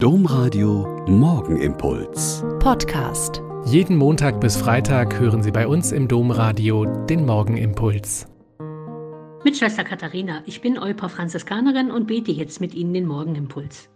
Domradio 0.00 1.04
Morgenimpuls. 1.08 2.44
Podcast. 2.60 3.42
Jeden 3.66 3.96
Montag 3.96 4.40
bis 4.40 4.56
Freitag 4.56 5.18
hören 5.18 5.42
Sie 5.42 5.50
bei 5.50 5.66
uns 5.66 5.90
im 5.90 6.06
Domradio 6.06 6.84
den 7.06 7.26
Morgenimpuls. 7.26 8.28
Mit 9.42 9.56
Schwester 9.56 9.82
Katharina, 9.82 10.44
ich 10.46 10.60
bin 10.60 10.78
Euper 10.78 11.08
Franziskanerin 11.08 11.90
und 11.90 12.06
bete 12.06 12.30
jetzt 12.30 12.60
mit 12.60 12.74
Ihnen 12.74 12.94
den 12.94 13.08
Morgenimpuls. 13.08 13.88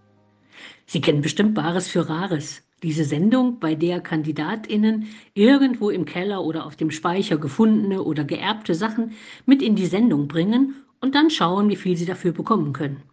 Sie 0.86 1.00
kennen 1.00 1.20
bestimmt 1.20 1.54
Bares 1.54 1.86
für 1.86 2.08
Rares. 2.08 2.64
Diese 2.82 3.04
Sendung, 3.04 3.60
bei 3.60 3.76
der 3.76 4.00
KandidatInnen 4.00 5.06
irgendwo 5.34 5.88
im 5.88 6.04
Keller 6.04 6.42
oder 6.42 6.66
auf 6.66 6.74
dem 6.74 6.90
Speicher 6.90 7.36
gefundene 7.36 8.02
oder 8.02 8.24
geerbte 8.24 8.74
Sachen 8.74 9.12
mit 9.46 9.62
in 9.62 9.76
die 9.76 9.86
Sendung 9.86 10.26
bringen 10.26 10.74
und 11.00 11.14
dann 11.14 11.30
schauen, 11.30 11.68
wie 11.68 11.76
viel 11.76 11.96
sie 11.96 12.06
dafür 12.06 12.32
bekommen 12.32 12.72
können. 12.72 13.04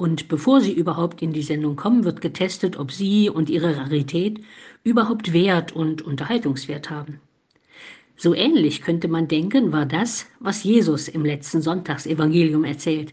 Und 0.00 0.28
bevor 0.28 0.60
sie 0.60 0.72
überhaupt 0.72 1.22
in 1.22 1.32
die 1.32 1.42
Sendung 1.42 1.74
kommen, 1.74 2.04
wird 2.04 2.20
getestet, 2.20 2.76
ob 2.76 2.92
sie 2.92 3.28
und 3.28 3.50
ihre 3.50 3.76
Rarität 3.76 4.40
überhaupt 4.84 5.32
Wert 5.32 5.72
und 5.72 6.02
Unterhaltungswert 6.02 6.88
haben. 6.88 7.20
So 8.16 8.32
ähnlich 8.32 8.82
könnte 8.82 9.08
man 9.08 9.26
denken, 9.26 9.72
war 9.72 9.86
das, 9.86 10.26
was 10.38 10.62
Jesus 10.62 11.08
im 11.08 11.24
letzten 11.24 11.62
Sonntagsevangelium 11.62 12.62
erzählt. 12.62 13.12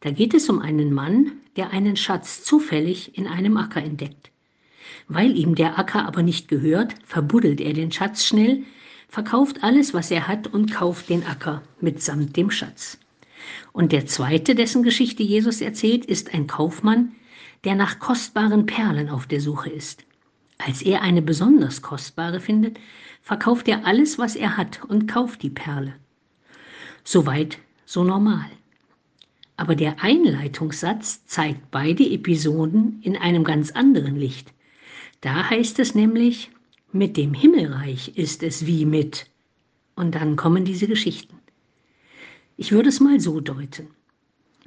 Da 0.00 0.10
geht 0.10 0.32
es 0.32 0.48
um 0.48 0.60
einen 0.60 0.94
Mann, 0.94 1.32
der 1.56 1.70
einen 1.70 1.96
Schatz 1.96 2.44
zufällig 2.44 3.18
in 3.18 3.26
einem 3.26 3.58
Acker 3.58 3.82
entdeckt. 3.82 4.30
Weil 5.06 5.36
ihm 5.36 5.54
der 5.54 5.78
Acker 5.78 6.06
aber 6.06 6.22
nicht 6.22 6.48
gehört, 6.48 6.94
verbuddelt 7.04 7.60
er 7.60 7.74
den 7.74 7.92
Schatz 7.92 8.24
schnell, 8.24 8.62
verkauft 9.08 9.62
alles, 9.62 9.92
was 9.92 10.10
er 10.10 10.28
hat 10.28 10.46
und 10.46 10.72
kauft 10.72 11.10
den 11.10 11.26
Acker 11.26 11.60
mitsamt 11.82 12.38
dem 12.38 12.50
Schatz. 12.50 12.98
Und 13.72 13.92
der 13.92 14.06
zweite, 14.06 14.54
dessen 14.54 14.82
Geschichte 14.82 15.22
Jesus 15.22 15.60
erzählt, 15.60 16.04
ist 16.04 16.34
ein 16.34 16.46
Kaufmann, 16.46 17.12
der 17.64 17.74
nach 17.74 17.98
kostbaren 17.98 18.66
Perlen 18.66 19.08
auf 19.08 19.26
der 19.26 19.40
Suche 19.40 19.70
ist. 19.70 20.04
Als 20.58 20.82
er 20.82 21.02
eine 21.02 21.22
besonders 21.22 21.82
kostbare 21.82 22.40
findet, 22.40 22.78
verkauft 23.22 23.68
er 23.68 23.86
alles, 23.86 24.18
was 24.18 24.36
er 24.36 24.56
hat 24.56 24.84
und 24.84 25.06
kauft 25.06 25.42
die 25.42 25.50
Perle. 25.50 25.94
Soweit, 27.04 27.58
so 27.86 28.04
normal. 28.04 28.46
Aber 29.56 29.74
der 29.74 30.02
Einleitungssatz 30.02 31.26
zeigt 31.26 31.70
beide 31.70 32.04
Episoden 32.04 33.00
in 33.02 33.16
einem 33.16 33.44
ganz 33.44 33.72
anderen 33.72 34.16
Licht. 34.16 34.52
Da 35.20 35.50
heißt 35.50 35.78
es 35.80 35.94
nämlich, 35.94 36.50
mit 36.92 37.16
dem 37.16 37.34
Himmelreich 37.34 38.16
ist 38.16 38.42
es 38.42 38.66
wie 38.66 38.84
mit. 38.84 39.26
Und 39.96 40.14
dann 40.14 40.36
kommen 40.36 40.64
diese 40.64 40.86
Geschichten. 40.86 41.39
Ich 42.62 42.72
würde 42.72 42.90
es 42.90 43.00
mal 43.00 43.18
so 43.20 43.40
deuten. 43.40 43.86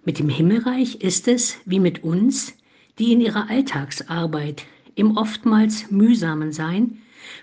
Mit 0.04 0.18
dem 0.18 0.28
Himmelreich 0.28 1.02
ist 1.02 1.28
es 1.28 1.58
wie 1.66 1.80
mit 1.80 2.04
uns, 2.04 2.56
die 2.98 3.12
in 3.12 3.22
ihrer 3.22 3.52
Alltagsarbeit, 3.52 4.66
im 4.96 5.16
oftmals 5.16 5.92
mühsamen 5.92 6.52
Sein, 6.52 6.98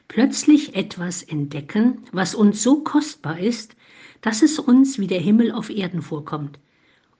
plötzlich 0.09 0.75
etwas 0.75 1.23
entdecken, 1.23 1.99
was 2.11 2.35
uns 2.35 2.65
so 2.65 2.83
kostbar 2.83 3.39
ist, 3.39 3.77
dass 4.23 4.43
es 4.43 4.59
uns 4.59 4.99
wie 4.99 5.07
der 5.07 5.21
Himmel 5.21 5.53
auf 5.53 5.71
Erden 5.71 6.03
vorkommt 6.03 6.59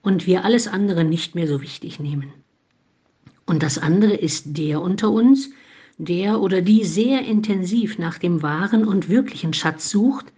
und 0.01 0.27
wir 0.27 0.43
alles 0.43 0.67
andere 0.67 1.05
nicht 1.05 1.33
mehr 1.33 1.47
so 1.47 1.61
wichtig 1.61 2.01
nehmen. 2.01 2.33
Und 3.45 3.63
das 3.63 3.77
andere 3.77 4.13
ist 4.13 4.57
der 4.57 4.81
unter 4.81 5.09
uns, 5.09 5.51
der 5.97 6.41
oder 6.41 6.61
die 6.61 6.83
sehr 6.83 7.21
intensiv 7.21 7.97
nach 7.97 8.17
dem 8.17 8.41
wahren 8.41 8.85
und 8.85 9.07
wirklichen 9.07 9.53
Schatz 9.53 9.89
sucht, 9.89 10.33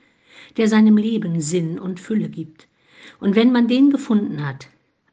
der 0.57 0.67
seinem 0.67 0.97
Leben 0.97 1.41
Sinn 1.41 1.79
und 1.79 1.99
Fülle 1.99 2.29
gibt 2.29 2.67
und 3.19 3.35
wenn 3.35 3.51
man 3.51 3.67
den 3.67 3.89
gefunden 3.89 4.45
hat, 4.45 4.67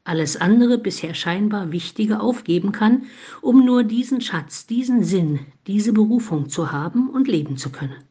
alles 0.05 0.37
andere 0.37 0.79
bisher 0.79 1.15
scheinbar 1.15 1.73
Wichtige 1.73 2.21
aufgeben 2.21 2.73
kann, 2.73 3.05
um 3.43 3.65
nur 3.65 3.85
diesen 3.85 4.21
Schatz, 4.21 4.67
diesen 4.67 5.05
Sinn, 5.05 5.41
diese 5.67 5.93
Berufung 5.93 6.49
zu 6.49 6.73
haben 6.73 7.11
und 7.11 7.29
leben 7.29 7.57
zu 7.57 7.71
können. 7.71 8.03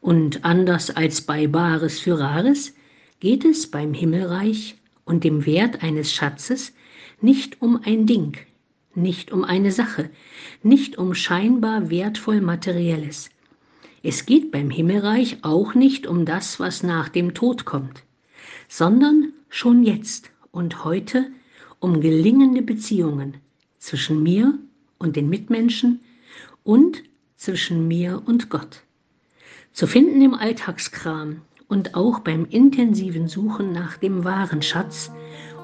Und 0.00 0.44
anders 0.44 0.90
als 0.90 1.22
bei 1.22 1.46
Bares 1.46 2.00
für 2.00 2.18
Rares 2.18 2.74
geht 3.20 3.44
es 3.44 3.70
beim 3.70 3.94
Himmelreich 3.94 4.76
und 5.04 5.24
dem 5.24 5.46
Wert 5.46 5.82
eines 5.82 6.12
Schatzes 6.12 6.74
nicht 7.20 7.62
um 7.62 7.80
ein 7.82 8.04
Ding, 8.04 8.36
nicht 8.94 9.32
um 9.32 9.44
eine 9.44 9.72
Sache, 9.72 10.10
nicht 10.62 10.98
um 10.98 11.14
scheinbar 11.14 11.88
wertvoll 11.88 12.40
Materielles. 12.42 13.30
Es 14.02 14.26
geht 14.26 14.50
beim 14.50 14.68
Himmelreich 14.68 15.38
auch 15.42 15.74
nicht 15.74 16.06
um 16.06 16.26
das, 16.26 16.60
was 16.60 16.82
nach 16.82 17.08
dem 17.08 17.32
Tod 17.32 17.64
kommt 17.64 18.02
sondern 18.68 19.32
schon 19.48 19.82
jetzt 19.82 20.30
und 20.50 20.84
heute 20.84 21.26
um 21.80 22.00
gelingende 22.00 22.62
Beziehungen 22.62 23.36
zwischen 23.78 24.22
mir 24.22 24.58
und 24.98 25.16
den 25.16 25.28
Mitmenschen 25.28 26.00
und 26.62 27.02
zwischen 27.36 27.86
mir 27.86 28.22
und 28.24 28.48
Gott. 28.48 28.82
Zu 29.72 29.86
finden 29.86 30.22
im 30.22 30.34
Alltagskram 30.34 31.42
und 31.68 31.94
auch 31.94 32.20
beim 32.20 32.46
intensiven 32.46 33.28
Suchen 33.28 33.72
nach 33.72 33.96
dem 33.96 34.24
wahren 34.24 34.62
Schatz 34.62 35.10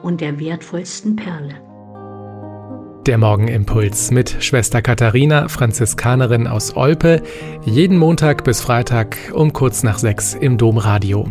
und 0.03 0.21
der 0.21 0.39
wertvollsten 0.41 1.17
Perle. 1.17 1.55
Der 3.07 3.17
Morgenimpuls 3.17 4.11
mit 4.11 4.37
Schwester 4.41 4.83
Katharina, 4.83 5.49
Franziskanerin 5.49 6.47
aus 6.47 6.77
Olpe, 6.77 7.23
jeden 7.65 7.97
Montag 7.97 8.45
bis 8.45 8.61
Freitag 8.61 9.17
um 9.33 9.55
kurz 9.55 9.83
nach 9.83 9.99
sechs 9.99 10.35
im 10.35 10.59
Domradio. 10.59 11.31